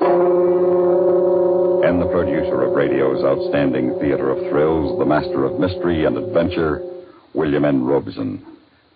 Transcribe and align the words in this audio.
And 0.00 2.00
the 2.00 2.08
producer 2.12 2.62
of 2.62 2.72
radio's 2.72 3.24
outstanding 3.24 3.98
theater 4.00 4.30
of 4.30 4.38
thrills, 4.50 4.98
the 4.98 5.04
master 5.04 5.44
of 5.44 5.58
mystery 5.58 6.04
and 6.04 6.16
adventure, 6.16 6.82
William 7.34 7.64
N. 7.64 7.84
Robson. 7.84 8.44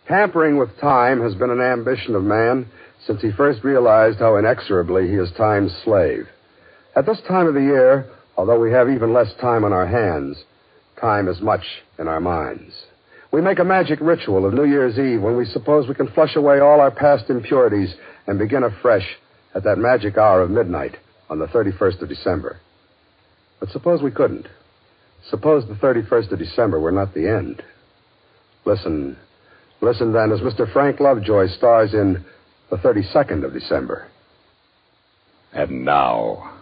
Tampering 0.07 0.59
with 0.59 0.79
time 0.81 1.21
has 1.21 1.35
been 1.35 1.51
an 1.51 1.61
ambition 1.61 2.15
of 2.15 2.23
man 2.23 2.67
since 3.07 3.21
he 3.21 3.33
first 3.33 3.65
realized 3.65 4.21
how 4.21 4.37
inexorably 4.37 5.09
he 5.09 5.15
is 5.15 5.31
time's 5.37 5.73
slave. 5.85 6.29
At 6.95 7.07
this 7.07 7.21
time 7.27 7.47
of 7.47 7.55
the 7.55 7.61
year, 7.61 8.07
although 8.37 8.61
we 8.61 8.73
have 8.73 8.89
even 8.89 9.13
less 9.13 9.33
time 9.41 9.65
on 9.65 9.73
our 9.73 9.87
hands, 9.87 10.37
time 11.01 11.29
is 11.29 11.41
much 11.41 11.65
in 11.99 12.07
our 12.07 12.21
minds. 12.21 12.73
We 13.33 13.41
make 13.41 13.59
a 13.59 13.65
magic 13.65 13.99
ritual 14.01 14.47
of 14.47 14.55
New 14.55 14.67
Year's 14.67 14.99
Eve 14.99 15.23
when 15.23 15.37
we 15.37 15.47
suppose 15.47 15.89
we 15.89 15.95
can 15.95 16.09
flush 16.09 16.37
away 16.37 16.61
all 16.61 16.81
our 16.81 16.91
past 16.91 17.31
impurities 17.31 17.95
and 18.27 18.39
begin 18.39 18.63
afresh 18.63 19.07
at 19.55 19.65
that 19.65 19.79
magic 19.79 20.17
hour 20.17 20.43
of 20.43 20.51
midnight 20.51 20.97
on 21.29 21.39
the 21.39 21.47
31st 21.47 22.03
of 22.03 22.09
December. 22.09 22.61
But 23.61 23.71
suppose 23.71 24.03
we 24.03 24.11
couldn't. 24.11 24.49
Suppose 25.31 25.67
the 25.67 25.75
31st 25.75 26.33
of 26.33 26.39
December 26.39 26.81
were 26.81 26.93
not 26.93 27.15
the 27.15 27.29
end. 27.29 27.63
Listen. 28.65 29.17
Listen 29.81 30.13
then 30.13 30.33
as 30.33 30.41
Mr. 30.41 30.71
Frank 30.73 31.01
Lovejoy 31.01 31.49
stars 31.49 31.93
in 31.95 32.25
The 32.71 32.77
32nd 32.77 33.45
of 33.45 33.53
December. 33.53 34.09
And 35.53 35.85
now, 35.85 36.55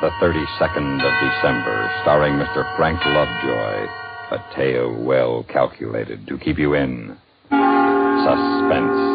The 0.00 0.10
32nd 0.22 0.94
of 1.02 1.32
December, 1.32 1.90
starring 2.02 2.34
Mr. 2.34 2.76
Frank 2.76 3.00
Lovejoy. 3.04 3.86
A 4.32 4.54
tale 4.54 4.94
well 5.02 5.44
calculated 5.44 6.26
to 6.28 6.38
keep 6.38 6.56
you 6.58 6.74
in 6.74 7.16
suspense. 7.50 9.09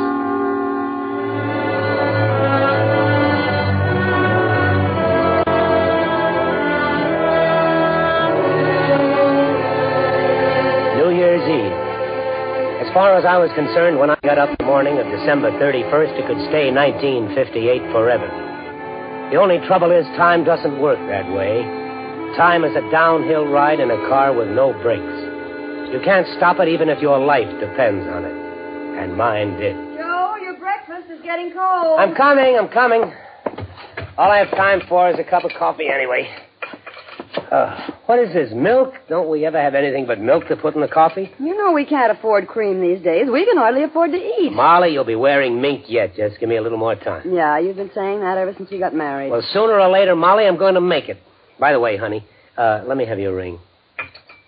Far 13.16 13.24
as 13.24 13.32
I 13.32 13.38
was 13.38 13.52
concerned, 13.56 13.98
when 13.98 14.10
I 14.10 14.18
got 14.24 14.38
up 14.38 14.58
the 14.58 14.66
morning 14.66 15.00
of 15.00 15.08
December 15.08 15.50
31st, 15.52 16.20
it 16.20 16.28
could 16.28 16.42
stay 16.52 16.68
1958 16.68 17.80
forever. 17.96 18.28
The 19.32 19.38
only 19.40 19.64
trouble 19.68 19.92
is, 19.92 20.04
time 20.20 20.44
doesn't 20.44 20.82
work 20.82 21.00
that 21.08 21.24
way. 21.32 21.64
Time 22.36 22.66
is 22.66 22.76
a 22.76 22.84
downhill 22.92 23.48
ride 23.48 23.80
in 23.80 23.90
a 23.90 23.96
car 24.12 24.36
with 24.36 24.50
no 24.50 24.74
brakes. 24.84 25.16
You 25.96 26.02
can't 26.04 26.28
stop 26.36 26.60
it 26.60 26.68
even 26.68 26.90
if 26.90 27.00
your 27.00 27.18
life 27.18 27.48
depends 27.64 28.04
on 28.04 28.26
it. 28.26 28.36
And 29.00 29.16
mine 29.16 29.56
did. 29.64 29.80
Joe, 29.96 30.36
your 30.44 30.60
breakfast 30.60 31.08
is 31.10 31.22
getting 31.24 31.54
cold. 31.56 31.98
I'm 31.98 32.16
coming, 32.16 32.60
I'm 32.60 32.68
coming. 32.68 33.14
All 34.18 34.30
I 34.30 34.44
have 34.44 34.52
time 34.52 34.82
for 34.90 35.10
is 35.10 35.16
a 35.20 35.24
cup 35.24 35.46
of 35.46 35.52
coffee 35.58 35.88
anyway. 35.88 36.28
Uh, 37.50 37.95
what 38.06 38.20
is 38.20 38.34
this, 38.34 38.52
milk? 38.54 38.94
Don't 39.10 39.30
we 39.30 39.46
ever 39.46 39.60
have 39.60 39.76
anything 39.76 40.06
but 40.06 40.20
milk 40.20 40.48
to 40.48 40.56
put 40.56 40.76
in 40.76 40.82
the 40.82 40.88
coffee? 40.88 41.32
You 41.40 41.58
know 41.58 41.72
we 41.72 41.86
can't 41.86 42.12
afford 42.12 42.48
cream 42.48 42.82
these 42.82 43.04
days. 43.04 43.28
We 43.32 43.46
can 43.46 43.58
hardly 43.58 43.84
afford 43.84 44.12
to 44.12 44.18
eat. 44.18 44.52
Molly, 44.54 44.90
you'll 44.94 45.04
be 45.06 45.16
wearing 45.16 45.62
mink 45.62 45.86
yet. 45.88 46.16
Just 46.16 46.40
give 46.40 46.50
me 46.50 46.58
a 46.58 46.62
little 46.62 46.78
more 46.78 46.96
time. 46.96 47.34
Yeah, 47.34 47.58
you've 47.60 47.78
been 47.78 47.92
saying 47.94 48.22
that 48.22 48.38
ever 48.38 48.54
since 48.58 48.72
you 48.72 48.80
got 48.80 48.94
married. 48.94 49.32
Well, 49.32 49.44
sooner 49.52 49.80
or 49.80 49.90
later, 49.90 50.16
Molly, 50.16 50.46
I'm 50.46 50.58
going 50.58 50.76
to 50.76 50.82
make 50.82 51.10
it. 51.10 51.18
By 51.60 51.72
the 51.72 51.80
way, 51.80 51.98
honey, 51.98 52.26
uh, 52.58 52.84
let 52.86 52.98
me 52.98 53.06
have 53.06 53.20
your 53.20 53.36
ring. 53.36 53.60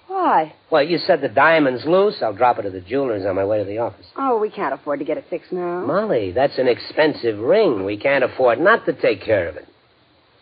Why? 0.07 0.53
Well, 0.71 0.83
you 0.83 0.97
said 0.99 1.21
the 1.21 1.29
diamond's 1.29 1.85
loose. 1.85 2.15
I'll 2.21 2.33
drop 2.33 2.59
it 2.59 2.65
at 2.65 2.71
the 2.71 2.81
jeweler's 2.81 3.25
on 3.25 3.35
my 3.35 3.45
way 3.45 3.59
to 3.59 3.65
the 3.65 3.79
office. 3.79 4.05
Oh, 4.17 4.39
we 4.39 4.49
can't 4.49 4.73
afford 4.73 4.99
to 4.99 5.05
get 5.05 5.17
it 5.17 5.25
fixed 5.29 5.51
now. 5.51 5.85
Molly, 5.85 6.31
that's 6.31 6.57
an 6.57 6.67
expensive 6.67 7.37
ring. 7.39 7.85
We 7.85 7.97
can't 7.97 8.23
afford 8.23 8.59
not 8.59 8.85
to 8.85 8.93
take 8.93 9.21
care 9.23 9.47
of 9.47 9.57
it. 9.57 9.67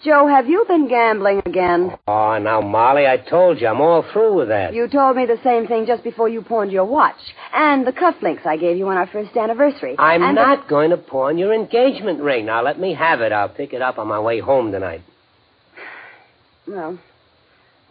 Joe, 0.06 0.28
have 0.28 0.48
you 0.48 0.64
been 0.68 0.88
gambling 0.88 1.42
again? 1.48 1.98
Oh, 2.08 2.38
now, 2.38 2.62
Molly, 2.62 3.08
I 3.08 3.18
told 3.18 3.60
you, 3.60 3.66
I'm 3.68 3.82
all 3.82 4.06
through 4.14 4.36
with 4.38 4.50
that. 4.50 4.72
You 4.76 4.88
told 4.88 5.18
me 5.18 5.26
the 5.26 5.40
same 5.44 5.66
thing 5.66 5.88
just 5.88 6.04
before 6.04 6.30
you 6.30 6.44
pawned 6.44 6.72
your 6.72 6.86
watch. 6.86 7.16
And 7.52 7.88
the 7.88 7.92
cufflinks 7.92 8.46
I 8.46 8.56
gave 8.58 8.78
you 8.78 8.88
on 8.88 8.98
our 8.98 9.08
first 9.08 9.36
anniversary. 9.36 9.96
I'm 9.98 10.22
and 10.22 10.38
the- 10.38 10.42
not 10.44 10.68
going 10.70 10.92
to 10.92 10.98
pawn 10.98 11.40
your 11.40 11.56
engagement 11.56 12.22
ring. 12.22 12.46
Now, 12.46 12.62
let 12.64 12.80
me 12.80 12.94
have 12.94 13.22
it. 13.22 13.32
I'll 13.32 13.50
pick 13.50 13.74
it 13.74 13.82
up 13.82 13.98
on 13.98 14.08
my 14.08 14.20
way 14.20 14.40
home 14.40 14.72
tonight. 14.72 15.02
Well, 16.68 17.00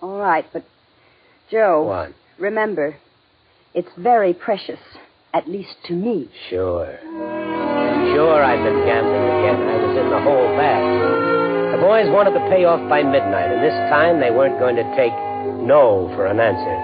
all 0.02 0.18
right, 0.18 0.44
but, 0.52 0.64
Joe, 1.50 1.84
What? 1.84 2.12
remember, 2.40 2.96
it's 3.72 3.88
very 3.96 4.34
precious, 4.34 4.80
at 5.32 5.48
least 5.48 5.76
to 5.86 5.92
me. 5.94 6.28
Sure. 6.50 6.98
Sure, 7.02 8.42
I've 8.42 8.64
been 8.64 8.84
gambling 8.84 9.22
again. 9.22 9.68
I 9.68 9.76
was 9.86 9.96
in 9.96 10.10
the 10.10 10.20
hole 10.20 10.56
bad. 10.56 11.43
The 11.84 11.92
boys 11.92 12.08
wanted 12.08 12.32
to 12.32 12.48
pay 12.48 12.64
off 12.64 12.80
by 12.88 13.02
midnight, 13.02 13.52
and 13.52 13.60
this 13.60 13.76
time 13.92 14.16
they 14.16 14.30
weren't 14.30 14.58
going 14.58 14.74
to 14.74 14.88
take 14.96 15.12
no 15.60 16.08
for 16.16 16.24
an 16.24 16.40
answer. 16.40 16.76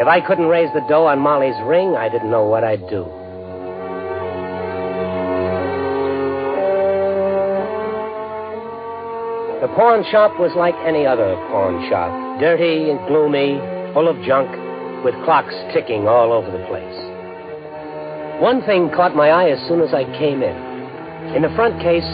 If 0.00 0.08
I 0.08 0.24
couldn't 0.24 0.48
raise 0.48 0.72
the 0.72 0.80
dough 0.88 1.04
on 1.04 1.18
Molly's 1.18 1.60
ring, 1.68 1.92
I 1.92 2.08
didn't 2.08 2.30
know 2.30 2.48
what 2.48 2.64
I'd 2.64 2.80
do. 2.88 3.04
The 9.60 9.68
pawn 9.76 10.08
shop 10.08 10.40
was 10.40 10.56
like 10.56 10.74
any 10.88 11.04
other 11.04 11.36
pawn 11.52 11.76
shop 11.92 12.40
dirty 12.40 12.88
and 12.88 12.96
gloomy, 13.12 13.60
full 13.92 14.08
of 14.08 14.16
junk, 14.24 14.48
with 15.04 15.12
clocks 15.28 15.52
ticking 15.76 16.08
all 16.08 16.32
over 16.32 16.48
the 16.48 16.64
place. 16.64 16.98
One 18.40 18.64
thing 18.64 18.88
caught 18.88 19.12
my 19.14 19.28
eye 19.28 19.52
as 19.52 19.60
soon 19.68 19.84
as 19.84 19.92
I 19.92 20.08
came 20.16 20.40
in. 20.40 20.56
In 21.36 21.44
the 21.44 21.52
front 21.52 21.76
case, 21.84 22.08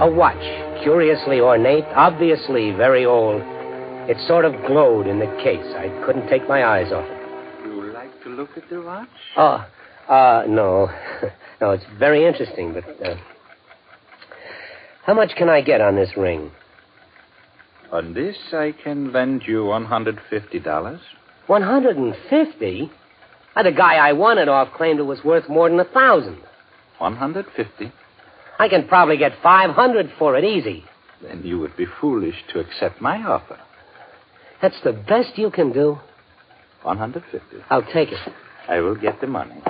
a 0.00 0.08
watch, 0.08 0.63
curiously 0.82 1.40
ornate, 1.40 1.84
obviously 1.94 2.72
very 2.72 3.04
old. 3.04 3.42
It 4.08 4.16
sort 4.26 4.44
of 4.44 4.52
glowed 4.66 5.06
in 5.06 5.18
the 5.18 5.26
case. 5.42 5.66
I 5.76 5.88
couldn't 6.04 6.28
take 6.28 6.48
my 6.48 6.64
eyes 6.64 6.92
off 6.92 7.06
it. 7.08 7.66
You 7.66 7.92
like 7.92 8.22
to 8.24 8.28
look 8.28 8.50
at 8.56 8.68
the 8.68 8.82
watch? 8.82 9.08
Oh, 9.36 9.66
uh, 10.08 10.44
no. 10.48 10.90
no, 11.60 11.70
it's 11.70 11.84
very 11.98 12.26
interesting, 12.26 12.74
but, 12.74 12.84
uh, 13.06 13.16
how 15.04 15.14
much 15.14 15.32
can 15.36 15.48
I 15.48 15.60
get 15.60 15.80
on 15.80 15.96
this 15.96 16.10
ring? 16.16 16.50
On 17.92 18.14
this, 18.14 18.36
I 18.52 18.74
can 18.82 19.12
lend 19.12 19.42
you 19.46 19.64
$150. 19.64 21.00
150? 21.46 22.92
Uh, 23.56 23.62
the 23.62 23.72
guy 23.72 23.94
I 23.96 24.12
won 24.12 24.38
it 24.38 24.48
off 24.48 24.72
claimed 24.74 24.98
it 24.98 25.04
was 25.04 25.22
worth 25.22 25.48
more 25.48 25.68
than 25.68 25.78
a 25.78 25.84
thousand. 25.84 26.38
150 26.98 27.92
I 28.58 28.68
can 28.68 28.86
probably 28.86 29.16
get 29.16 29.32
500 29.42 30.12
for 30.18 30.36
it 30.36 30.44
easy. 30.44 30.84
Then 31.22 31.42
you 31.44 31.58
would 31.58 31.76
be 31.76 31.86
foolish 32.00 32.36
to 32.52 32.60
accept 32.60 33.00
my 33.00 33.22
offer. 33.22 33.58
That's 34.62 34.80
the 34.84 34.92
best 34.92 35.36
you 35.36 35.50
can 35.50 35.72
do. 35.72 35.98
150 36.82 37.64
I'll 37.70 37.82
take 37.92 38.12
it. 38.12 38.18
I 38.68 38.80
will 38.80 38.94
get 38.94 39.20
the 39.20 39.26
money. 39.26 39.60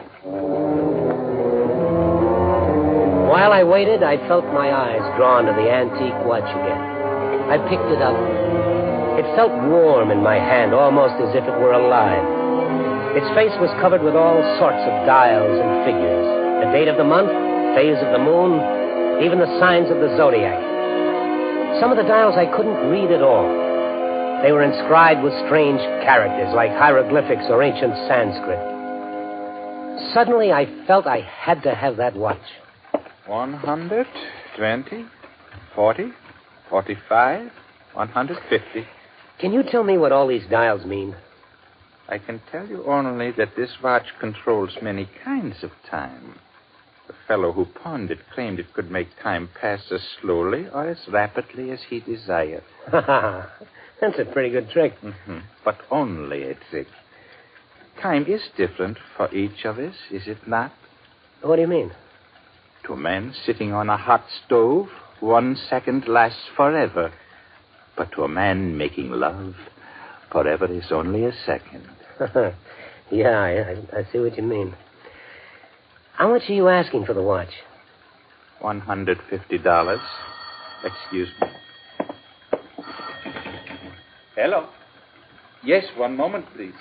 While 3.30 3.52
I 3.52 3.64
waited, 3.64 4.02
I 4.02 4.16
felt 4.28 4.44
my 4.46 4.70
eyes 4.70 5.02
drawn 5.16 5.46
to 5.46 5.52
the 5.52 5.70
antique 5.70 6.26
watch 6.26 6.46
again. 6.46 6.82
I 7.50 7.58
picked 7.68 7.90
it 7.90 8.02
up. 8.02 8.18
It 9.18 9.26
felt 9.36 9.52
warm 9.70 10.10
in 10.10 10.22
my 10.22 10.36
hand, 10.36 10.74
almost 10.74 11.14
as 11.22 11.34
if 11.34 11.44
it 11.44 11.58
were 11.58 11.72
alive. 11.72 12.22
Its 13.16 13.26
face 13.34 13.54
was 13.62 13.70
covered 13.80 14.02
with 14.02 14.14
all 14.14 14.42
sorts 14.58 14.82
of 14.86 15.06
dials 15.06 15.54
and 15.54 15.86
figures 15.86 16.26
the 16.64 16.70
date 16.72 16.88
of 16.88 16.96
the 16.96 17.04
month, 17.04 17.30
phase 17.74 17.98
of 17.98 18.12
the 18.12 18.22
moon, 18.22 18.58
even 19.22 19.38
the 19.38 19.58
signs 19.58 19.90
of 19.90 19.98
the 19.98 20.16
zodiac. 20.16 20.58
Some 21.80 21.90
of 21.90 21.96
the 21.96 22.06
dials 22.06 22.36
I 22.36 22.46
couldn't 22.46 22.90
read 22.90 23.10
at 23.10 23.22
all. 23.22 23.46
They 24.42 24.52
were 24.52 24.62
inscribed 24.62 25.22
with 25.22 25.32
strange 25.46 25.80
characters 26.04 26.54
like 26.54 26.70
hieroglyphics 26.70 27.44
or 27.48 27.62
ancient 27.62 27.94
Sanskrit. 28.06 28.60
Suddenly, 30.12 30.52
I 30.52 30.66
felt 30.86 31.06
I 31.06 31.20
had 31.20 31.62
to 31.62 31.74
have 31.74 31.96
that 31.96 32.14
watch. 32.14 32.42
100, 33.26 34.06
20, 34.56 35.06
40, 35.74 36.12
45, 36.70 37.50
150. 37.94 38.86
Can 39.40 39.52
you 39.52 39.62
tell 39.62 39.82
me 39.82 39.98
what 39.98 40.12
all 40.12 40.28
these 40.28 40.46
dials 40.50 40.84
mean? 40.84 41.16
I 42.08 42.18
can 42.18 42.40
tell 42.52 42.66
you 42.66 42.84
only 42.84 43.32
that 43.32 43.56
this 43.56 43.70
watch 43.82 44.06
controls 44.20 44.76
many 44.82 45.08
kinds 45.24 45.64
of 45.64 45.70
time. 45.90 46.38
Fellow 47.26 47.52
who 47.52 47.64
pawned 47.64 48.10
it 48.10 48.18
claimed 48.34 48.58
it 48.58 48.72
could 48.74 48.90
make 48.90 49.08
time 49.22 49.48
pass 49.60 49.80
as 49.90 50.00
slowly 50.20 50.66
or 50.72 50.88
as 50.88 50.98
rapidly 51.08 51.70
as 51.70 51.80
he 51.88 52.00
desired. 52.00 52.64
That's 52.92 54.18
a 54.18 54.24
pretty 54.32 54.50
good 54.50 54.70
trick. 54.70 54.94
hmm 54.98 55.38
But 55.64 55.78
only 55.90 56.42
a 56.44 56.54
trick. 56.70 56.88
Time 58.00 58.26
is 58.26 58.42
different 58.56 58.98
for 59.16 59.32
each 59.34 59.64
of 59.64 59.78
us, 59.78 59.94
is 60.10 60.26
it 60.26 60.46
not? 60.46 60.72
What 61.42 61.56
do 61.56 61.62
you 61.62 61.68
mean? 61.68 61.92
To 62.86 62.94
a 62.94 62.96
man 62.96 63.32
sitting 63.46 63.72
on 63.72 63.88
a 63.88 63.96
hot 63.96 64.24
stove, 64.44 64.88
one 65.20 65.56
second 65.56 66.06
lasts 66.06 66.42
forever. 66.56 67.12
But 67.96 68.12
to 68.12 68.24
a 68.24 68.28
man 68.28 68.76
making 68.76 69.10
love, 69.10 69.54
forever 70.30 70.66
is 70.66 70.90
only 70.90 71.24
a 71.24 71.32
second. 71.46 71.88
yeah, 73.10 73.38
I, 73.40 73.98
I 73.98 74.06
see 74.12 74.18
what 74.18 74.36
you 74.36 74.42
mean. 74.42 74.74
How 76.16 76.28
much 76.28 76.42
are 76.48 76.52
you 76.54 76.68
asking 76.68 77.06
for 77.06 77.12
the 77.12 77.22
watch? 77.22 77.48
$150. 78.62 79.98
Excuse 80.84 81.28
me. 81.40 81.48
Hello. 84.36 84.68
Yes, 85.64 85.84
one 85.96 86.16
moment, 86.16 86.46
please. 86.54 86.74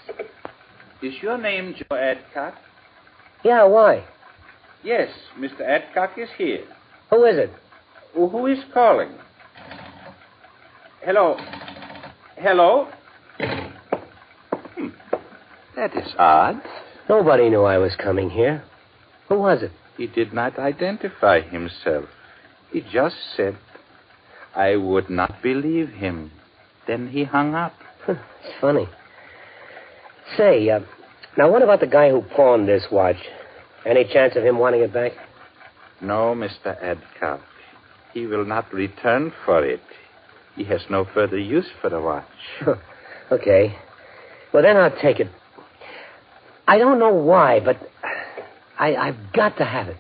Is 1.01 1.13
your 1.21 1.37
name 1.39 1.73
Joe 1.75 1.95
Adcock? 1.95 2.55
Yeah, 3.43 3.63
why? 3.65 4.05
Yes, 4.83 5.09
Mr. 5.39 5.61
Adcock 5.61 6.11
is 6.17 6.29
here. 6.37 6.65
Who 7.09 7.25
is 7.25 7.37
it? 7.37 7.51
Who 8.13 8.45
is 8.45 8.59
calling? 8.71 9.13
Hello. 11.01 11.37
Hello? 12.37 12.87
Hmm. 13.39 14.87
That 15.75 15.95
is 15.97 16.13
odd. 16.19 16.61
Nobody 17.09 17.49
knew 17.49 17.63
I 17.63 17.77
was 17.79 17.95
coming 17.95 18.29
here. 18.29 18.63
Who 19.33 19.39
was 19.39 19.63
it? 19.63 19.71
He 19.97 20.05
did 20.05 20.31
not 20.31 20.59
identify 20.59 21.41
himself. 21.41 22.05
He 22.71 22.81
just 22.81 23.15
said, 23.35 23.57
I 24.55 24.75
would 24.75 25.09
not 25.09 25.41
believe 25.41 25.89
him. 25.89 26.31
Then 26.85 27.07
he 27.07 27.23
hung 27.23 27.55
up. 27.55 27.73
it's 28.07 28.19
funny. 28.61 28.87
Say, 30.37 30.69
uh, 30.69 30.81
now 31.35 31.51
what 31.51 31.63
about 31.63 31.79
the 31.79 31.87
guy 31.87 32.11
who 32.11 32.21
pawned 32.21 32.67
this 32.67 32.85
watch? 32.91 33.15
Any 33.87 34.03
chance 34.05 34.35
of 34.35 34.43
him 34.43 34.59
wanting 34.59 34.81
it 34.81 34.93
back? 34.93 35.13
No, 35.99 36.35
Mr. 36.35 36.77
Adcock. 36.79 37.41
He 38.13 38.27
will 38.27 38.45
not 38.45 38.71
return 38.71 39.33
for 39.45 39.65
it. 39.65 39.81
He 40.55 40.65
has 40.65 40.81
no 40.91 41.07
further 41.11 41.39
use 41.39 41.69
for 41.81 41.89
the 41.89 41.99
watch. 41.99 42.77
okay. 43.31 43.75
Well, 44.53 44.61
then 44.61 44.77
I'll 44.77 44.95
take 45.01 45.19
it. 45.19 45.29
I 46.67 46.77
don't 46.77 46.99
know 46.99 47.13
why, 47.13 47.59
but 47.59 47.77
I, 48.77 48.95
I've 48.95 49.33
got 49.33 49.57
to 49.57 49.65
have 49.65 49.89
it. 49.89 49.97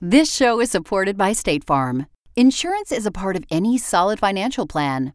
This 0.00 0.34
show 0.34 0.60
is 0.60 0.70
supported 0.70 1.16
by 1.16 1.32
State 1.32 1.64
Farm. 1.64 2.06
Insurance 2.36 2.92
is 2.92 3.06
a 3.06 3.10
part 3.10 3.34
of 3.34 3.44
any 3.50 3.78
solid 3.78 4.18
financial 4.18 4.66
plan. 4.66 5.14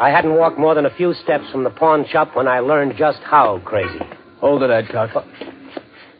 I 0.00 0.08
hadn't 0.08 0.34
walked 0.34 0.58
more 0.58 0.74
than 0.74 0.86
a 0.86 0.94
few 0.96 1.12
steps 1.12 1.44
from 1.52 1.62
the 1.62 1.68
pawn 1.68 2.06
shop 2.10 2.34
when 2.34 2.48
I 2.48 2.60
learned 2.60 2.94
just 2.96 3.18
how 3.18 3.60
crazy. 3.66 4.00
Hold 4.38 4.62
it, 4.62 4.70
Adcock. 4.70 5.26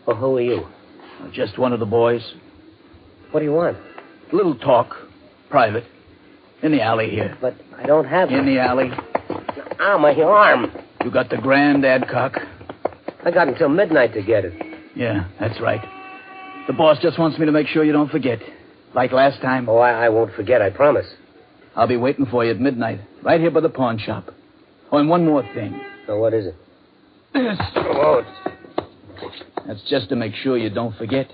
Well, 0.07 0.17
who 0.17 0.37
are 0.37 0.41
you? 0.43 0.67
Uh, 1.23 1.31
just 1.33 1.59
one 1.59 1.73
of 1.73 1.81
the 1.81 1.87
boys. 1.87 2.35
What 3.31 3.41
do 3.41 3.47
you 3.47 3.53
want? 3.53 3.79
A 4.31 4.37
little 4.37 4.55
talk. 4.55 4.95
Private. 5.49 5.85
In 6.63 6.73
the 6.73 6.83
alley 6.83 7.09
here. 7.09 7.39
But 7.41 7.55
I 7.79 7.87
don't 7.87 8.05
have 8.05 8.31
In 8.31 8.45
the 8.45 8.59
alley. 8.61 8.91
Ow, 9.81 9.97
my 9.97 10.15
arm. 10.15 10.71
You 11.03 11.11
got 11.11 11.31
the 11.31 11.39
grand, 11.39 11.87
Adcock? 11.87 12.37
I 13.25 13.31
got 13.31 13.49
until 13.49 13.71
midnight 13.71 14.13
to 14.13 14.23
get 14.23 14.45
it. 14.45 14.53
Yeah, 14.95 15.27
that's 15.41 15.59
right. 15.59 15.81
The 16.67 16.75
boss 16.75 16.99
just 17.01 17.19
wants 17.19 17.39
me 17.39 17.47
to 17.47 17.53
make 17.53 17.67
sure 17.69 17.83
you 17.83 17.93
don't 17.93 18.11
forget. 18.11 18.41
Like 18.95 19.13
last 19.13 19.41
time. 19.41 19.71
Oh, 19.71 19.79
I, 19.79 20.05
I 20.05 20.09
won't 20.11 20.35
forget, 20.35 20.61
I 20.61 20.69
promise. 20.69 21.07
I'll 21.77 21.87
be 21.89 21.97
waiting 21.97 22.27
for 22.27 22.45
you 22.45 22.51
at 22.51 22.61
midnight, 22.61 23.01
right 23.23 23.41
here 23.41 23.51
by 23.51 23.61
the 23.61 23.69
pawn 23.69 23.99
shop. 23.99 24.31
Oh, 24.93 24.99
and 24.99 25.09
one 25.09 25.25
more 25.25 25.43
thing. 25.55 25.81
So 26.07 26.19
what 26.19 26.35
is 26.35 26.47
it? 26.47 26.55
This. 27.33 27.59
Oh, 27.77 28.23
That's 29.67 29.83
just 29.89 30.09
to 30.09 30.17
make 30.17 30.35
sure 30.35 30.59
you 30.59 30.69
don't 30.71 30.97
forget. 30.97 31.31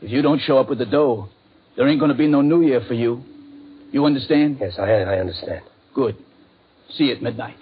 If 0.00 0.10
you 0.10 0.20
don't 0.20 0.40
show 0.40 0.58
up 0.58 0.68
with 0.68 0.78
the 0.78 0.86
dough, 0.86 1.28
there 1.76 1.86
ain't 1.88 2.00
going 2.00 2.10
to 2.10 2.16
be 2.18 2.26
no 2.26 2.40
New 2.42 2.62
Year 2.62 2.82
for 2.88 2.94
you. 2.94 3.22
You 3.92 4.04
understand? 4.04 4.58
yes, 4.60 4.74
I, 4.78 4.90
I 4.90 5.20
understand. 5.20 5.62
Good. 5.94 6.16
See 6.96 7.04
you 7.04 7.14
at 7.14 7.22
midnight. 7.22 7.56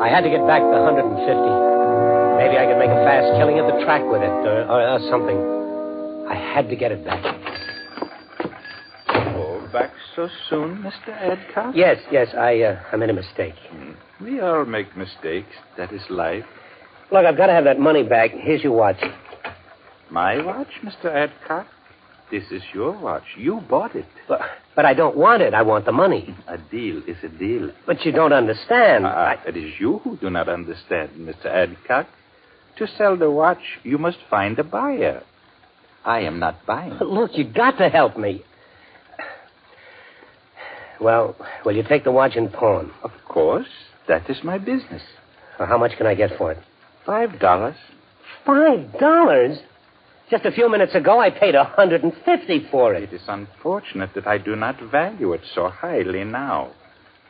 I 0.00 0.08
had 0.08 0.22
to 0.22 0.30
get 0.30 0.46
back 0.46 0.62
the 0.62 0.80
150. 0.80 1.20
Maybe 2.40 2.56
I 2.56 2.64
could 2.64 2.78
make 2.80 2.88
a 2.88 3.04
fast 3.04 3.36
killing 3.36 3.58
at 3.58 3.66
the 3.68 3.84
track 3.84 4.00
with 4.08 4.22
it, 4.22 4.32
or, 4.48 4.64
or, 4.64 4.80
or 4.96 5.00
something. 5.10 5.36
I 6.30 6.34
had 6.34 6.70
to 6.70 6.76
get 6.76 6.90
it 6.92 7.04
back. 7.04 7.20
Back 9.80 9.92
so 10.14 10.28
soon, 10.50 10.82
Mr. 10.82 11.08
Adcock? 11.08 11.74
Yes, 11.74 11.96
yes, 12.12 12.28
I, 12.36 12.60
uh, 12.60 12.82
I 12.92 12.96
made 12.96 13.08
a 13.08 13.14
mistake. 13.14 13.54
We 14.20 14.38
all 14.40 14.66
make 14.66 14.94
mistakes. 14.94 15.54
That 15.78 15.90
is 15.90 16.02
life. 16.10 16.44
Look, 17.10 17.24
I've 17.24 17.38
got 17.38 17.46
to 17.46 17.54
have 17.54 17.64
that 17.64 17.80
money 17.80 18.02
back. 18.02 18.30
Here's 18.30 18.62
your 18.62 18.74
watch. 18.74 19.02
My 20.10 20.44
watch, 20.44 20.68
Mr. 20.84 21.06
Adcock? 21.06 21.66
This 22.30 22.44
is 22.50 22.60
your 22.74 22.92
watch. 22.92 23.22
You 23.38 23.62
bought 23.70 23.96
it. 23.96 24.04
But, 24.28 24.42
but 24.76 24.84
I 24.84 24.92
don't 24.92 25.16
want 25.16 25.40
it. 25.40 25.54
I 25.54 25.62
want 25.62 25.86
the 25.86 25.92
money. 25.92 26.36
A 26.46 26.58
deal 26.58 26.98
is 27.08 27.16
a 27.22 27.28
deal. 27.28 27.70
But 27.86 28.04
you 28.04 28.12
don't 28.12 28.34
understand. 28.34 29.06
Ah, 29.06 29.30
I- 29.30 29.48
it 29.48 29.56
is 29.56 29.72
you 29.80 29.98
who 30.04 30.18
do 30.18 30.28
not 30.28 30.50
understand, 30.50 31.12
Mr. 31.16 31.46
Adcock. 31.46 32.06
To 32.76 32.86
sell 32.86 33.16
the 33.16 33.30
watch, 33.30 33.62
you 33.82 33.96
must 33.96 34.18
find 34.28 34.58
a 34.58 34.64
buyer. 34.64 35.22
I 36.04 36.20
am 36.20 36.38
not 36.38 36.66
buying. 36.66 36.96
But 36.98 37.08
look, 37.08 37.30
you've 37.34 37.54
got 37.54 37.78
to 37.78 37.88
help 37.88 38.18
me. 38.18 38.44
Well, 41.00 41.34
will 41.64 41.74
you 41.76 41.82
take 41.82 42.04
the 42.04 42.12
watch 42.12 42.36
and 42.36 42.52
pawn? 42.52 42.92
Of 43.02 43.10
course. 43.28 43.66
That 44.08 44.28
is 44.28 44.38
my 44.44 44.58
business. 44.58 45.02
Well, 45.58 45.68
how 45.68 45.78
much 45.78 45.92
can 45.96 46.06
I 46.06 46.14
get 46.14 46.36
for 46.36 46.52
it? 46.52 46.58
Five 47.06 47.38
dollars. 47.38 47.76
Five 48.44 48.98
dollars? 48.98 49.58
Just 50.30 50.44
a 50.44 50.52
few 50.52 50.70
minutes 50.70 50.94
ago, 50.94 51.18
I 51.20 51.30
paid 51.30 51.54
a 51.54 51.64
hundred 51.64 52.02
and 52.04 52.12
fifty 52.24 52.66
for 52.70 52.94
It 52.94 53.04
it. 53.04 53.12
is 53.14 53.22
unfortunate 53.28 54.10
that 54.14 54.26
I 54.26 54.38
do 54.38 54.54
not 54.56 54.80
value 54.80 55.32
it 55.32 55.40
so 55.54 55.68
highly 55.68 56.24
now. 56.24 56.70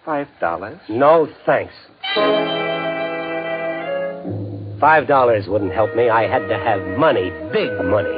Five 0.04 0.28
dollars? 0.40 0.78
No, 0.88 1.28
thanks. 1.46 1.72
Five 4.80 5.06
dollars 5.06 5.46
wouldn't 5.46 5.72
help 5.72 5.94
me. 5.94 6.08
I 6.08 6.22
had 6.26 6.46
to 6.48 6.56
have 6.58 6.98
money, 6.98 7.30
big 7.52 7.70
money. 7.84 8.16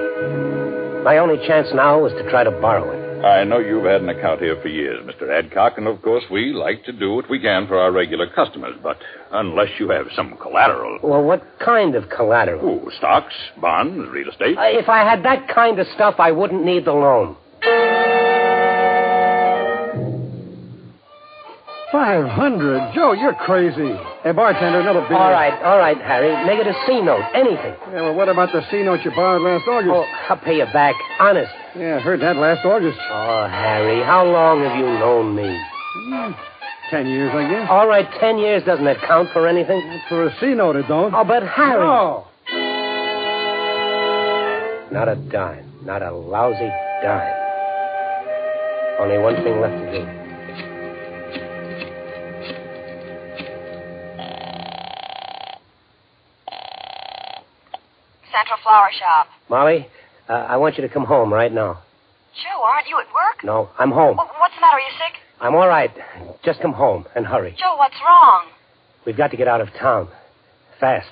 My 1.05 1.19
only 1.19 1.37
chance 1.47 1.69
now 1.75 2.01
was 2.01 2.13
to 2.13 2.31
try 2.31 2.45
to 2.45 2.51
borrow 2.53 2.91
it. 2.93 3.02
I 3.25 3.45
know 3.45 3.59
you've 3.59 3.85
had 3.85 4.01
an 4.03 4.09
account 4.09 4.41
here 4.41 4.59
for 4.61 4.69
years, 4.69 5.05
Mr. 5.07 5.31
Adcock, 5.31 5.75
and 5.79 5.87
of 5.87 6.03
course 6.03 6.25
we 6.31 6.53
like 6.53 6.85
to 6.85 6.93
do 6.93 7.15
what 7.15 7.31
we 7.31 7.39
can 7.41 7.67
for 7.67 7.79
our 7.79 7.93
regular 7.93 8.27
customers, 8.29 8.75
but 8.83 8.97
unless 9.31 9.69
you 9.79 9.89
have 9.91 10.07
some 10.17 10.37
collateral. 10.39 10.99
Well, 11.03 11.23
what 11.23 11.43
kind 11.59 11.95
of 11.95 12.09
collateral? 12.09 12.83
Oh, 12.85 12.91
stocks, 12.99 13.35
bonds, 13.61 14.09
real 14.11 14.29
estate. 14.29 14.59
Uh, 14.59 14.63
If 14.65 14.89
I 14.89 15.09
had 15.09 15.25
that 15.25 15.49
kind 15.49 15.79
of 15.79 15.87
stuff, 15.95 16.17
I 16.19 16.33
wouldn't 16.33 16.65
need 16.65 16.85
the 16.85 16.93
loan. 16.93 17.37
Five 21.93 22.25
hundred? 22.27 22.81
Joe, 22.95 23.13
you're 23.13 23.35
crazy. 23.35 23.93
Hey, 24.25 24.33
bartender, 24.33 24.81
another 24.81 25.03
beer. 25.09 25.19
All 25.19 25.31
right, 25.31 25.53
all 25.63 25.77
right, 25.77 25.99
Harry. 26.01 26.33
Make 26.47 26.59
it 26.59 26.67
a 26.67 26.73
C 26.87 27.03
note. 27.03 27.21
Anything. 27.35 27.75
Yeah, 27.93 28.01
well, 28.09 28.15
what 28.15 28.31
about 28.31 28.51
the 28.51 28.63
C 28.71 28.83
note 28.83 29.01
you 29.05 29.11
borrowed 29.11 29.43
last 29.43 29.69
August? 29.69 29.93
Oh, 29.93 30.07
I'll 30.31 30.39
pay 30.39 30.57
you 30.57 30.65
back. 30.73 30.95
Honest. 31.21 31.53
Yeah, 31.77 31.97
I 31.97 32.01
heard 32.01 32.21
that 32.23 32.37
last 32.37 32.65
August. 32.65 32.99
Oh, 33.11 33.47
Harry, 33.51 34.03
how 34.03 34.25
long 34.25 34.63
have 34.63 34.79
you 34.79 34.87
known 34.87 35.37
me? 35.37 35.61
Hmm, 36.09 36.33
Ten 36.91 37.07
years, 37.07 37.31
I 37.35 37.49
guess. 37.51 37.69
All 37.71 37.87
right, 37.87 38.09
ten 38.19 38.39
years. 38.39 38.63
Doesn't 38.65 38.87
it 38.87 38.97
count 39.07 39.29
for 39.35 39.47
anything? 39.47 39.83
For 40.09 40.25
a 40.29 40.41
C 40.41 40.55
note, 40.55 40.77
it 40.77 40.89
don't. 40.89 41.15
Oh, 41.15 41.25
but 41.25 41.43
Harry. 41.47 41.79
No. 41.85 42.25
Not 44.91 45.09
a 45.09 45.17
dime. 45.17 45.71
Not 45.85 46.01
a 46.03 46.11
lousy 46.13 46.71
dime. 47.03 47.35
Only 49.01 49.19
one 49.19 49.37
thing 49.43 49.61
left 49.61 49.75
to 49.77 49.93
do. 49.93 50.22
Central 58.43 58.59
Flower 58.65 58.89
Shop. 58.99 59.27
Molly, 59.49 59.87
uh, 60.29 60.33
I 60.33 60.57
want 60.57 60.77
you 60.77 60.83
to 60.83 60.89
come 60.89 61.05
home 61.05 61.33
right 61.33 61.53
now. 61.53 61.79
Joe, 62.35 62.63
aren't 62.65 62.89
you 62.89 62.99
at 62.99 63.07
work? 63.15 63.45
No, 63.45 63.69
I'm 63.79 63.93
home. 63.93 64.17
Wh- 64.17 64.41
What's 64.41 64.55
the 64.57 64.61
matter? 64.61 64.79
Are 64.79 64.81
you 64.81 64.93
sick? 64.99 65.21
I'm 65.41 65.55
all 65.55 65.69
right. 65.69 65.91
Just 66.45 66.61
come 66.61 66.73
home 66.73 67.07
and 67.15 67.25
hurry. 67.25 67.55
Joe, 67.57 67.77
what's 67.77 67.95
wrong? 68.05 68.47
We've 69.07 69.17
got 69.17 69.31
to 69.31 69.37
get 69.37 69.47
out 69.47 69.61
of 69.61 69.69
town. 69.79 70.09
Fast. 70.81 71.09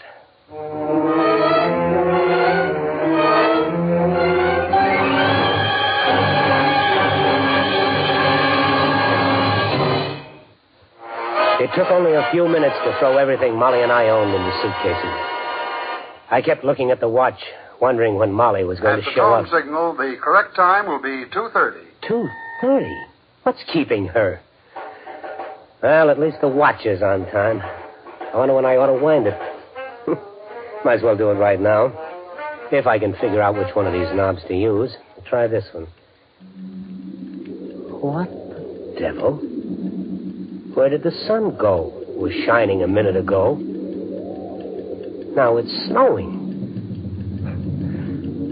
It 11.60 11.68
took 11.76 11.90
only 11.90 12.14
a 12.14 12.26
few 12.32 12.48
minutes 12.48 12.76
to 12.84 12.96
throw 12.98 13.18
everything 13.18 13.54
Molly 13.54 13.82
and 13.82 13.92
I 13.92 14.08
owned 14.08 14.32
into 14.34 14.52
suitcases. 14.62 15.39
I 16.30 16.42
kept 16.42 16.64
looking 16.64 16.90
at 16.90 17.00
the 17.00 17.08
watch, 17.08 17.38
wondering 17.80 18.14
when 18.16 18.32
Molly 18.32 18.64
was 18.64 18.78
going 18.80 18.98
At 18.98 19.04
to 19.04 19.10
the 19.10 19.14
show 19.14 19.30
tone 19.30 19.44
up. 19.46 19.50
signal, 19.52 19.94
the 19.94 20.16
correct 20.20 20.54
time 20.54 20.86
will 20.86 21.02
be 21.02 21.24
2.30. 21.30 21.82
Two 22.06 22.28
thirty. 22.60 22.96
What's 23.42 23.62
keeping 23.72 24.06
her? 24.08 24.40
Well, 25.82 26.10
at 26.10 26.18
least 26.20 26.38
the 26.40 26.48
watch 26.48 26.84
is 26.86 27.02
on 27.02 27.26
time. 27.30 27.60
I 27.62 28.36
wonder 28.36 28.54
when 28.54 28.64
I 28.66 28.76
ought 28.76 28.86
to 28.86 29.02
wind 29.02 29.26
it. 29.26 29.34
Might 30.84 30.98
as 30.98 31.02
well 31.02 31.16
do 31.16 31.30
it 31.30 31.34
right 31.34 31.60
now. 31.60 31.86
If 32.70 32.86
I 32.86 32.98
can 32.98 33.12
figure 33.14 33.40
out 33.42 33.56
which 33.56 33.74
one 33.74 33.86
of 33.86 33.92
these 33.92 34.08
knobs 34.14 34.42
to 34.48 34.54
use. 34.54 34.94
Try 35.26 35.46
this 35.46 35.64
one. 35.72 35.86
What 38.00 38.28
the 38.30 38.96
devil? 39.00 39.36
Where 40.74 40.88
did 40.88 41.02
the 41.02 41.10
sun 41.26 41.56
go? 41.58 41.92
It 42.08 42.16
was 42.18 42.32
shining 42.46 42.82
a 42.82 42.88
minute 42.88 43.16
ago. 43.16 43.56
Now 45.34 45.56
it's 45.58 45.70
snowing. 45.86 46.38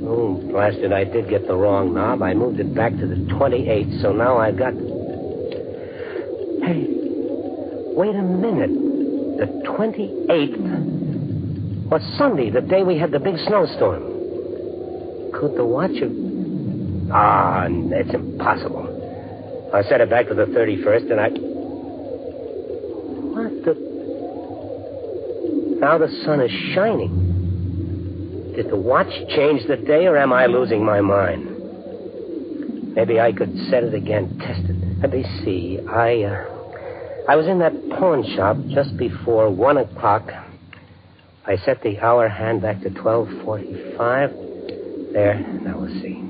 Oh, 0.09 0.35
blasted, 0.51 0.93
I 0.93 1.05
did 1.05 1.29
get 1.29 1.47
the 1.47 1.55
wrong 1.57 1.93
knob. 1.93 2.23
I 2.23 2.35
moved 2.35 2.61
it 2.61 2.75
back 2.75 2.93
to 2.93 3.07
the 3.07 3.17
28th, 3.17 4.01
so 4.01 4.13
now 4.13 4.39
I've 4.39 4.57
got. 4.57 4.73
Hey, 6.65 6.87
wait 7.95 8.15
a 8.15 8.23
minute. 8.23 8.71
The 9.39 9.47
28th 9.69 10.59
was 11.91 12.03
Sunday, 12.17 12.51
the 12.51 12.61
day 12.61 12.83
we 12.83 12.99
had 12.99 13.11
the 13.11 13.19
big 13.19 13.37
snowstorm. 13.47 14.03
Could 15.33 15.57
the 15.57 15.65
watch 15.65 15.99
have. 16.01 16.13
Ah, 17.13 17.67
it's 17.69 18.15
impossible. 18.15 19.71
I 19.75 19.83
set 19.83 20.01
it 20.01 20.09
back 20.11 20.29
to 20.29 20.35
the 20.35 20.47
31st, 20.47 21.11
and 21.11 21.21
I. 21.21 21.48
Now 25.81 25.97
the 25.97 26.09
sun 26.25 26.41
is 26.41 26.51
shining. 26.75 28.53
Did 28.57 28.69
the 28.71 28.77
watch 28.77 29.11
change 29.29 29.67
the 29.69 29.77
day, 29.77 30.07
or 30.07 30.17
am 30.17 30.33
I 30.33 30.47
losing 30.47 30.85
my 30.85 31.01
mind? 31.01 31.57
Maybe 32.95 33.21
I 33.21 33.31
could 33.33 33.57
set 33.71 33.85
it 33.85 33.95
again, 33.95 34.39
test 34.39 34.69
it. 34.69 34.77
Let 35.01 35.13
me 35.13 35.23
see. 35.45 35.79
I, 35.89 36.25
uh, 36.25 36.45
I 37.29 37.37
was 37.37 37.47
in 37.47 37.61
that 37.61 37.73
pawn 37.91 38.25
shop 38.35 38.57
just 38.71 38.97
before 38.97 39.51
one 39.51 39.77
o'clock. 39.77 40.29
I 41.47 41.57
set 41.59 41.81
the 41.83 42.01
hour 42.01 42.29
hand 42.29 42.61
back 42.63 42.81
to 42.83 42.91
twelve 42.91 43.29
forty-five. 43.45 44.31
There. 45.13 45.39
Now 45.63 45.79
we'll 45.79 45.89
see. 46.03 46.25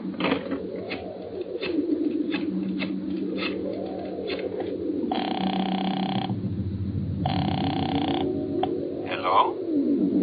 Hello? 9.09 9.57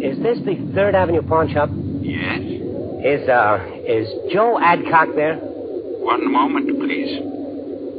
Is 0.00 0.15
this 0.26 0.44
the 0.44 0.56
Third 0.74 0.96
Avenue 0.96 1.22
pawn 1.22 1.52
shop? 1.52 1.70
Yes? 2.02 2.40
Is 2.40 3.28
uh, 3.28 3.62
is 3.86 4.08
Joe 4.32 4.58
Adcock 4.60 5.14
there? 5.14 5.36
One 5.36 6.32
moment, 6.32 6.66
please. 6.80 7.12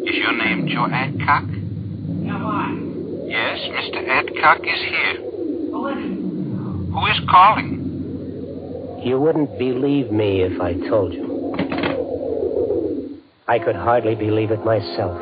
Is 0.09 0.15
your 0.15 0.35
name 0.35 0.67
Joe 0.67 0.87
Adcock? 0.91 1.43
Am 1.47 2.45
I? 2.45 2.73
Yes, 3.27 3.59
Mr. 3.71 4.05
Adcock 4.09 4.59
is 4.59 4.81
here. 4.89 5.23
Who 6.91 7.05
is 7.07 7.19
calling? 7.29 9.01
You 9.05 9.19
wouldn't 9.19 9.57
believe 9.57 10.11
me 10.11 10.41
if 10.41 10.59
I 10.59 10.73
told 10.89 11.13
you. 11.13 11.55
I 13.47 13.59
could 13.59 13.75
hardly 13.75 14.15
believe 14.15 14.51
it 14.51 14.65
myself. 14.65 15.17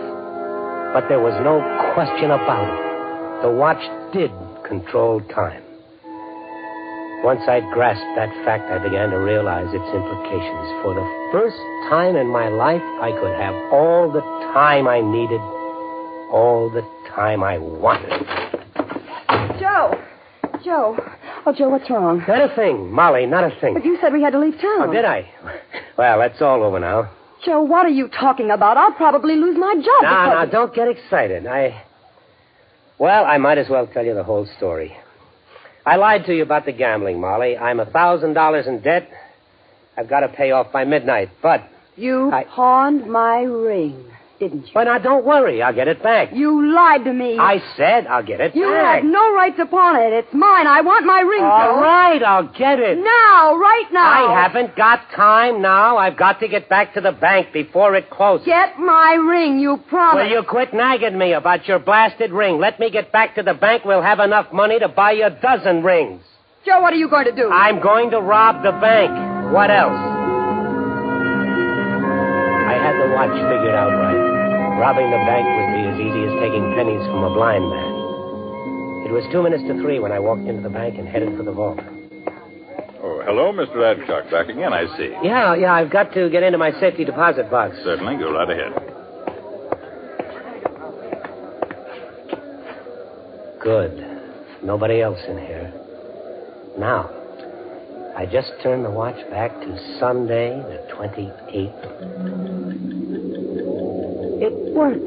But 0.93 1.07
there 1.07 1.19
was 1.19 1.39
no 1.43 1.61
question 1.93 2.31
about 2.31 2.65
it. 2.73 3.43
The 3.43 3.51
watch 3.51 3.83
did 4.11 4.31
control 4.67 5.21
time. 5.35 5.64
Once 7.23 7.41
I'd 7.47 7.63
grasped 7.71 8.15
that 8.15 8.29
fact, 8.45 8.69
I 8.71 8.77
began 8.77 9.09
to 9.09 9.17
realize 9.17 9.67
its 9.73 9.89
implications. 9.95 10.67
For 10.83 10.93
the 10.93 11.07
first 11.31 11.57
time 11.89 12.15
in 12.15 12.27
my 12.27 12.49
life, 12.49 12.83
I 13.01 13.11
could 13.11 13.35
have 13.35 13.55
all 13.73 14.11
the 14.11 14.21
time 14.53 14.87
I 14.87 15.01
needed, 15.01 15.41
all 16.31 16.69
the 16.69 16.83
time 17.15 17.43
I 17.43 17.57
wanted. 17.57 18.11
Joe. 19.59 19.99
Joe. 20.63 20.97
Oh, 21.47 21.53
Joe, 21.53 21.69
what's 21.69 21.89
wrong? 21.89 22.23
Not 22.27 22.51
a 22.51 22.55
thing, 22.55 22.91
Molly, 22.91 23.25
not 23.25 23.43
a 23.43 23.59
thing. 23.59 23.73
But 23.73 23.85
you 23.85 23.97
said 24.01 24.13
we 24.13 24.21
had 24.21 24.33
to 24.33 24.39
leave 24.39 24.55
town. 24.59 24.89
Oh, 24.89 24.91
did 24.91 25.05
I? 25.05 25.29
Well, 25.97 26.19
that's 26.19 26.41
all 26.41 26.63
over 26.63 26.79
now. 26.79 27.11
Joe, 27.45 27.61
what 27.61 27.85
are 27.85 27.89
you 27.89 28.07
talking 28.07 28.49
about? 28.49 28.77
I'll 28.77 28.93
probably 28.93 29.35
lose 29.35 29.57
my 29.57 29.75
job. 29.75 30.03
Now, 30.03 30.33
now, 30.33 30.45
don't 30.45 30.73
get 30.73 30.87
excited. 30.87 31.45
I. 31.45 31.83
Well, 32.97 33.25
I 33.25 33.37
might 33.37 33.57
as 33.57 33.69
well 33.69 33.87
tell 33.87 34.05
you 34.05 34.15
the 34.15 34.23
whole 34.23 34.47
story. 34.57 34.95
I 35.85 35.97
lied 35.97 36.25
to 36.25 36.35
you 36.35 36.43
about 36.43 36.65
the 36.65 36.71
gambling, 36.71 37.21
Molly. 37.21 37.57
I'm 37.57 37.79
a 37.79 37.85
thousand 37.85 38.33
dollars 38.33 38.65
in 38.67 38.81
debt. 38.81 39.09
I've 39.97 40.09
got 40.09 40.21
to 40.21 40.29
pay 40.29 40.51
off 40.51 40.71
by 40.71 40.83
midnight. 40.83 41.29
But, 41.41 41.61
You 41.95 42.31
I- 42.31 42.43
pawned 42.45 43.05
my 43.09 43.43
ring, 43.43 44.03
didn't 44.39 44.67
you? 44.67 44.71
but 44.73 44.83
now 44.85 44.97
don't 44.97 45.25
worry. 45.25 45.61
I'll 45.61 45.73
get 45.73 45.87
it 45.87 46.01
back. 46.03 46.29
You 46.33 46.73
lied 46.75 47.03
to 47.05 47.13
me. 47.13 47.37
I 47.39 47.59
said 47.77 48.07
I'll 48.07 48.23
get 48.25 48.39
it 48.41 48.55
You 48.55 48.65
back. 48.69 48.95
have 48.95 49.03
no 49.05 49.33
rights 49.33 49.59
upon 49.59 49.95
it. 50.01 50.11
It's 50.13 50.33
mine. 50.33 50.67
I 50.67 50.81
want 50.81 51.05
my 51.05 51.21
ring, 51.21 51.43
All 51.43 51.79
right, 51.81 52.21
I'll 52.23 52.47
get 52.47 52.79
it. 52.79 52.97
Now, 52.97 53.55
right 53.55 53.85
now. 53.91 54.03
I 54.29 54.41
haven't 54.43 54.75
got 54.75 54.99
time 55.15 55.61
now. 55.61 55.97
I've 55.97 56.17
got 56.17 56.39
to 56.41 56.47
get 56.47 56.67
back 56.69 56.93
to 56.95 57.01
the 57.01 57.11
bank 57.13 57.53
before 57.53 57.95
it 57.95 58.09
closes. 58.09 58.45
Get 58.45 58.77
my 58.79 59.13
ring. 59.13 59.59
You 59.59 59.77
promised. 59.89 60.23
Will 60.23 60.31
you 60.31 60.43
quit 60.43 60.73
nagging 60.73 61.17
me 61.17 61.33
about 61.33 61.67
your 61.67 61.79
blasted 61.79 62.31
ring? 62.31 62.59
Let 62.59 62.79
me 62.79 62.89
get 62.91 63.11
back 63.11 63.35
to 63.35 63.43
the 63.43 63.53
bank. 63.53 63.85
We'll 63.85 64.01
have 64.01 64.19
enough 64.19 64.51
money 64.51 64.79
to 64.79 64.87
buy 64.89 65.11
you 65.13 65.25
a 65.25 65.29
dozen 65.29 65.83
rings. 65.83 66.21
Joe, 66.65 66.81
what 66.81 66.93
are 66.93 66.97
you 66.97 67.07
going 67.09 67.25
to 67.25 67.31
do? 67.35 67.49
I'm 67.51 67.79
going 67.81 68.09
to 68.11 68.19
rob 68.19 68.63
the 68.63 68.71
bank. 68.71 69.11
What 69.53 69.69
else? 69.69 69.93
I 72.67 72.73
had 72.73 72.95
the 72.99 73.13
watch 73.13 73.29
figured 73.33 73.75
out. 73.75 74.04
Robbing 74.75 75.09
the 75.09 75.23
bank 75.23 75.47
would 75.47 75.71
be 75.71 75.83
as 75.87 75.97
easy 76.03 76.21
as 76.27 76.33
taking 76.43 76.75
pennies 76.75 76.99
from 77.07 77.23
a 77.23 77.33
blind 77.33 77.63
man. 77.63 77.93
It 79.07 79.11
was 79.11 79.23
two 79.31 79.41
minutes 79.41 79.63
to 79.67 79.79
three 79.81 79.99
when 79.99 80.11
I 80.11 80.19
walked 80.19 80.47
into 80.47 80.61
the 80.61 80.69
bank 80.69 80.97
and 80.97 81.07
headed 81.07 81.37
for 81.37 81.43
the 81.43 81.51
vault. 81.51 81.79
Oh, 83.01 83.21
hello, 83.23 83.53
Mr. 83.53 83.79
Adcock. 83.85 84.29
Back 84.31 84.49
again, 84.49 84.73
I 84.73 84.85
see. 84.97 85.15
Yeah, 85.23 85.55
yeah, 85.55 85.73
I've 85.73 85.89
got 85.91 86.13
to 86.13 86.29
get 86.29 86.43
into 86.43 86.57
my 86.57 86.71
safety 86.79 87.05
deposit 87.05 87.49
box. 87.49 87.77
Certainly. 87.83 88.17
Go 88.17 88.33
right 88.33 88.49
ahead. 88.49 88.73
Good. 93.61 94.21
Nobody 94.63 95.01
else 95.01 95.19
in 95.27 95.37
here. 95.37 95.71
Now, 96.77 97.09
I 98.17 98.25
just 98.25 98.49
turned 98.63 98.85
the 98.85 98.89
watch 98.89 99.17
back 99.29 99.51
to 99.51 99.99
Sunday, 99.99 100.55
the 100.55 100.87
28th. 100.95 101.95
It 104.41 104.53
worked. 104.73 105.03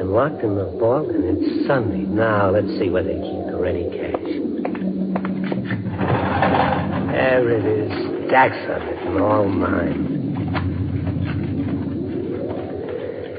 I'm 0.00 0.10
locked 0.10 0.42
in 0.42 0.56
the 0.56 0.64
vault, 0.80 1.10
and 1.10 1.22
it's 1.22 1.66
Sunday. 1.66 2.06
Now, 2.08 2.48
let's 2.48 2.68
see 2.78 2.88
where 2.88 3.02
they 3.02 3.12
keep 3.12 3.46
the 3.46 3.58
ready 3.60 3.84
cash. 3.90 4.24
There 7.12 7.50
it 7.50 7.64
is. 7.66 7.92
Stacks 8.28 8.56
of 8.70 8.82
it, 8.82 9.06
and 9.06 9.18
all 9.20 9.46
mine. 9.46 10.14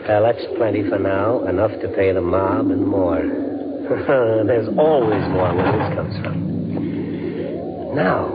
Well, 0.08 0.22
that's 0.22 0.46
plenty 0.58 0.88
for 0.88 1.00
now. 1.00 1.44
Enough 1.48 1.72
to 1.82 1.88
pay 1.96 2.12
the 2.12 2.22
mob 2.22 2.70
and 2.70 2.86
more. 2.86 3.18
There's 4.46 4.70
always 4.78 5.28
more 5.30 5.56
where 5.56 5.72
this 5.72 5.96
comes 5.96 6.16
from. 6.24 6.45
Now, 7.96 8.28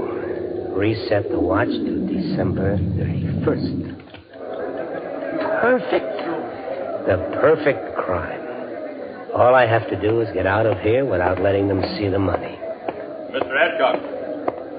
reset 0.74 1.28
the 1.30 1.38
watch 1.38 1.68
to 1.68 2.06
December 2.06 2.78
31st. 2.78 3.98
Perfect. 5.60 6.16
The 7.06 7.16
perfect 7.40 7.96
crime. 7.98 8.40
All 9.34 9.54
I 9.54 9.66
have 9.66 9.86
to 9.90 10.00
do 10.00 10.22
is 10.22 10.32
get 10.32 10.46
out 10.46 10.64
of 10.64 10.78
here 10.80 11.04
without 11.04 11.42
letting 11.42 11.68
them 11.68 11.82
see 11.98 12.08
the 12.08 12.18
money. 12.18 12.58
Mr. 13.32 13.54
Adcock, 13.54 14.00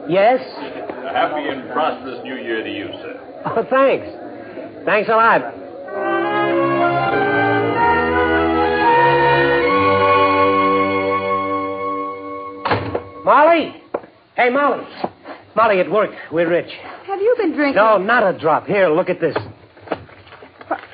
Yes? 0.10 0.42
a 0.42 1.14
happy 1.14 1.48
and 1.48 1.70
prosperous 1.72 2.24
new 2.24 2.36
year 2.36 2.64
to 2.64 2.70
you, 2.70 2.88
sir. 3.04 3.42
Oh, 3.46 3.64
thanks. 3.70 4.08
Thanks 4.84 5.10
a 5.10 5.16
lot. 5.16 5.42
Molly! 13.24 13.81
Hey, 14.36 14.50
Molly. 14.50 14.86
Molly, 15.56 15.80
at 15.80 15.92
work. 15.92 16.12
We're 16.32 16.50
rich. 16.50 16.72
Have 17.08 17.20
you 17.20 17.36
been 17.38 17.54
drinking? 17.54 17.76
No, 17.76 17.98
not 17.98 18.24
a 18.36 18.38
drop. 18.38 18.66
Here, 18.66 18.88
look 18.90 19.10
at 19.10 19.20
this. 19.20 19.36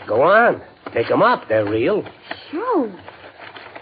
Go 0.07 0.21
on. 0.23 0.61
Take 0.93 1.11
'em 1.11 1.21
up. 1.21 1.47
They're 1.47 1.65
real. 1.65 2.03
Joe. 2.51 2.91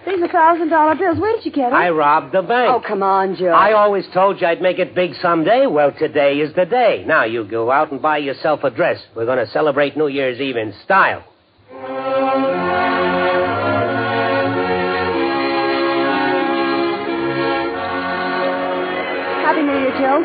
These 0.06 0.22
are 0.22 0.28
thousand 0.28 0.70
dollar 0.70 0.96
bills. 0.96 1.18
Where 1.20 1.34
did 1.36 1.46
you 1.46 1.52
get 1.52 1.70
them? 1.70 1.74
I 1.74 1.90
robbed 1.90 2.32
the 2.32 2.42
bank. 2.42 2.72
Oh, 2.72 2.80
come 2.86 3.02
on, 3.02 3.36
Joe. 3.36 3.48
I 3.52 3.72
always 3.74 4.08
told 4.14 4.40
you 4.42 4.48
I'd 4.48 4.62
make 4.62 4.78
it 4.78 4.94
big 4.94 5.16
someday. 5.16 5.66
Well, 5.66 5.92
today 5.92 6.40
is 6.40 6.54
the 6.54 6.66
day. 6.66 7.04
Now 7.08 7.24
you 7.24 7.44
go 7.44 7.72
out 7.72 7.92
and 7.92 8.02
buy 8.02 8.18
yourself 8.18 8.64
a 8.64 8.70
dress. 8.70 9.04
We're 9.16 9.26
going 9.26 9.40
to 9.40 9.48
celebrate 9.48 9.98
New 9.98 10.08
Year's 10.08 10.40
Eve 10.40 10.58
in 10.58 10.74
style. 10.84 11.24
Joe. 19.98 20.20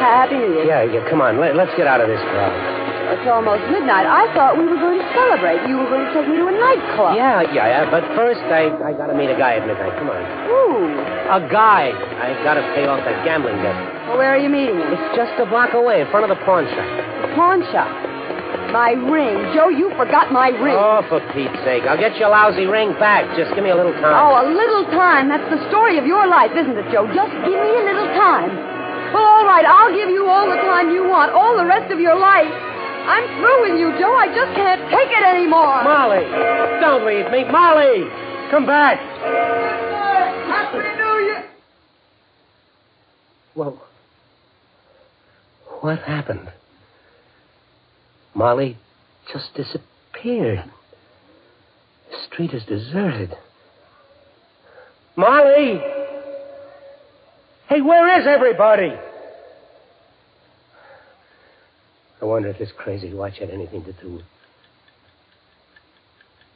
Happy 0.00 0.36
New 0.36 0.60
Year. 0.60 0.66
Yeah, 0.66 0.82
yeah, 0.84 1.08
come 1.08 1.20
on. 1.20 1.38
Let, 1.38 1.56
let's 1.56 1.72
get 1.76 1.86
out 1.86 2.00
of 2.00 2.08
this 2.08 2.20
crowd. 2.34 2.52
It's 3.04 3.28
almost 3.28 3.62
midnight. 3.68 4.08
I 4.08 4.26
thought 4.32 4.56
we 4.56 4.64
were 4.64 4.80
going 4.80 4.96
to 4.96 5.08
celebrate. 5.12 5.60
You 5.68 5.76
were 5.76 5.86
going 5.92 6.08
to 6.08 6.12
take 6.16 6.24
me 6.24 6.40
to 6.40 6.48
a 6.48 6.56
nightclub. 6.56 7.12
Yeah, 7.14 7.44
yeah, 7.52 7.84
yeah. 7.84 7.90
But 7.92 8.02
first, 8.16 8.40
I, 8.48 8.72
I 8.80 8.96
got 8.96 9.12
to 9.12 9.14
meet 9.14 9.28
a 9.28 9.36
guy 9.36 9.60
at 9.60 9.68
midnight. 9.68 9.92
Come 10.00 10.08
on. 10.08 10.18
Ooh. 10.48 10.88
A 11.28 11.40
guy. 11.52 11.92
I 11.92 12.32
got 12.42 12.56
to 12.56 12.64
pay 12.72 12.88
off 12.88 13.04
that 13.04 13.22
gambling 13.22 13.60
debt. 13.60 13.76
Well, 14.08 14.16
where 14.18 14.32
are 14.32 14.40
you 14.40 14.48
meeting 14.48 14.80
him? 14.80 14.88
It's 14.88 15.10
just 15.14 15.36
a 15.36 15.46
block 15.46 15.76
away 15.76 16.00
in 16.00 16.08
front 16.08 16.24
of 16.24 16.32
the 16.32 16.40
pawn 16.48 16.64
shop. 16.64 16.88
The 17.28 17.30
pawn 17.36 17.60
shop. 17.70 17.92
My 18.72 18.96
ring. 18.96 19.52
Joe, 19.54 19.68
you 19.68 19.92
forgot 19.94 20.32
my 20.32 20.48
ring. 20.48 20.74
Oh, 20.74 21.04
for 21.06 21.20
Pete's 21.36 21.54
sake. 21.62 21.84
I'll 21.84 22.00
get 22.00 22.16
your 22.16 22.32
lousy 22.32 22.64
ring 22.64 22.96
back. 22.98 23.28
Just 23.36 23.54
give 23.54 23.62
me 23.62 23.70
a 23.70 23.76
little 23.76 23.94
time. 24.00 24.16
Oh, 24.16 24.32
a 24.42 24.48
little 24.48 24.88
time. 24.90 25.28
That's 25.28 25.46
the 25.52 25.60
story 25.68 26.00
of 26.00 26.08
your 26.08 26.26
life, 26.26 26.56
isn't 26.56 26.74
it, 26.74 26.88
Joe? 26.90 27.06
Just 27.12 27.30
give 27.46 27.52
me 27.52 27.72
a 27.78 27.84
little 27.84 28.10
time. 28.16 28.73
Well, 29.14 29.22
all 29.22 29.46
right. 29.46 29.64
I'll 29.64 29.94
give 29.94 30.10
you 30.10 30.26
all 30.26 30.50
the 30.50 30.56
time 30.56 30.90
you 30.90 31.06
want, 31.06 31.30
all 31.30 31.56
the 31.56 31.64
rest 31.64 31.92
of 31.92 32.00
your 32.00 32.18
life. 32.18 32.50
I'm 32.50 33.26
through 33.38 33.70
with 33.70 33.78
you, 33.78 33.92
Joe. 34.00 34.12
I 34.12 34.26
just 34.26 34.56
can't 34.56 34.90
take 34.90 35.10
it 35.10 35.22
anymore. 35.22 35.84
Molly, 35.84 36.24
don't 36.80 37.06
leave 37.06 37.30
me. 37.30 37.44
Molly, 37.44 38.10
come 38.50 38.66
back. 38.66 38.98
Happy 40.50 40.78
New 40.78 41.26
Year. 41.26 41.44
Whoa. 43.54 43.80
What 45.80 46.00
happened? 46.00 46.50
Molly 48.34 48.78
just 49.32 49.54
disappeared. 49.54 50.64
The 52.10 52.16
street 52.26 52.52
is 52.52 52.64
deserted. 52.64 53.36
Molly! 55.14 55.80
Hey, 57.68 57.80
where 57.80 58.20
is 58.20 58.26
everybody? 58.26 58.92
I 62.20 62.24
wonder 62.24 62.48
if 62.48 62.58
this 62.58 62.70
crazy 62.76 63.12
watch 63.12 63.38
had 63.38 63.50
anything 63.50 63.84
to 63.84 63.92
do 63.92 64.14
with. 64.14 64.24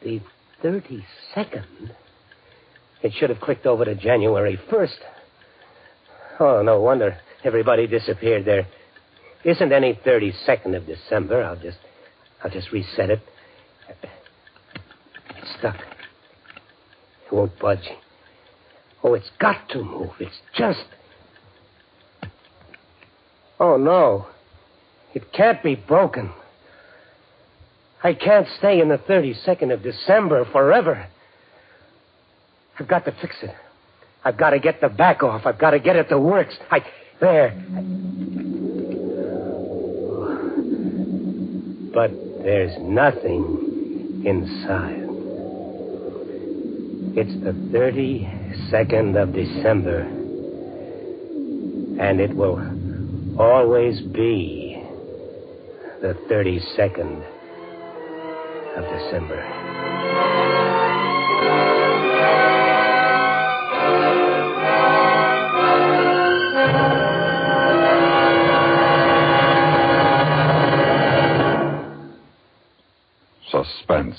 The 0.03 0.21
32nd? 0.63 1.91
It 3.03 3.13
should 3.15 3.31
have 3.31 3.41
clicked 3.41 3.67
over 3.67 3.85
to 3.85 3.95
January 3.95 4.59
1st. 4.71 4.99
Oh, 6.41 6.63
no 6.63 6.81
wonder 6.81 7.19
everybody 7.43 7.87
disappeared. 7.87 8.45
There 8.45 8.67
isn't 9.45 9.73
any 9.73 9.95
32nd 9.95 10.77
of 10.77 10.87
December. 10.87 11.43
I'll 11.43 11.57
just, 11.57 11.79
I'll 12.45 12.51
just 12.51 12.71
reset 12.71 13.11
it. 13.11 13.21
It's 15.37 15.59
stuck. 15.59 15.77
It 15.77 17.33
won't 17.33 17.59
budge. 17.59 17.89
Oh, 19.03 19.15
it's 19.15 19.31
got 19.39 19.69
to 19.71 19.83
move. 19.83 20.11
It's 20.21 20.41
just. 20.55 20.85
Oh, 23.61 23.77
no. 23.77 24.27
It 25.15 25.33
can't 25.33 25.63
be 25.63 25.75
broken. 25.75 26.33
I 28.03 28.15
can't 28.15 28.47
stay 28.59 28.81
in 28.81 28.89
the 28.89 28.99
32nd 28.99 29.73
of 29.73 29.83
December 29.83 30.45
forever. 30.53 31.09
I've 32.79 32.87
got 32.87 33.05
to 33.07 33.13
fix 33.21 33.37
it. 33.43 33.55
I've 34.25 34.37
got 34.37 34.51
to 34.51 34.61
get 34.61 34.81
the 34.81 34.89
back 34.89 35.23
off. 35.23 35.47
I've 35.47 35.59
got 35.59 35.71
to 35.71 35.81
get 35.81 35.97
it 35.97 36.09
to 36.11 36.19
works. 36.19 36.57
I. 36.71 36.85
There. 37.21 37.51
But 41.93 42.13
there's 42.45 42.79
nothing 42.79 44.23
inside. 44.25 45.09
It's 47.17 47.35
the 47.43 47.51
32nd 47.77 49.21
of 49.21 49.33
December. 49.33 50.03
And 52.01 52.21
it 52.21 52.37
will 52.37 52.57
always 53.39 54.01
be 54.01 54.83
the 56.03 56.15
32nd 56.29 57.25
of 58.77 58.85
December. 58.85 59.45
Suspense, 73.51 74.17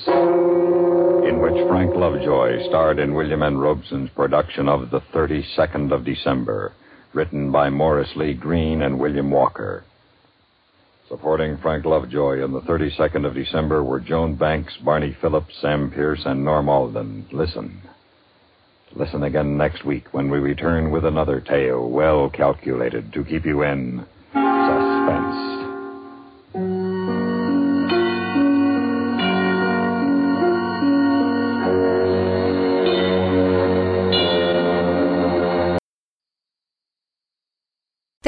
in 1.27 1.41
which 1.41 1.67
Frank 1.67 1.93
Lovejoy 1.95 2.65
starred 2.67 2.99
in 2.99 3.13
William 3.13 3.43
N. 3.43 3.57
Robson's 3.57 4.09
production 4.11 4.69
of 4.69 4.89
The 4.91 5.01
32nd 5.13 5.91
of 5.91 6.05
December, 6.05 6.73
written 7.13 7.51
by 7.51 7.69
Morris 7.69 8.09
Lee 8.15 8.33
Green 8.33 8.81
and 8.81 8.99
William 8.99 9.31
Walker. 9.31 9.83
Supporting 11.07 11.57
Frank 11.57 11.85
Lovejoy 11.85 12.43
in 12.43 12.51
The 12.51 12.61
32nd 12.61 13.25
of 13.25 13.33
December 13.33 13.83
were 13.83 13.99
Joan 13.99 14.35
Banks, 14.35 14.77
Barney 14.77 15.17
Phillips, 15.19 15.55
Sam 15.59 15.89
Pierce, 15.89 16.21
and 16.25 16.45
Norm 16.45 16.69
Alden. 16.69 17.25
Listen. 17.31 17.81
Listen 18.95 19.23
again 19.23 19.57
next 19.57 19.85
week 19.85 20.05
when 20.13 20.29
we 20.29 20.37
return 20.37 20.91
with 20.91 21.05
another 21.05 21.41
tale 21.41 21.89
well 21.89 22.29
calculated 22.29 23.11
to 23.13 23.23
keep 23.23 23.45
you 23.45 23.63
in 23.63 24.05
suspense. 24.33 25.58